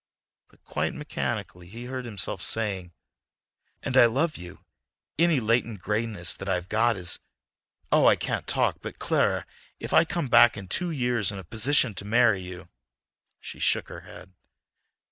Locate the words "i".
3.95-4.07, 8.07-8.15, 9.93-10.03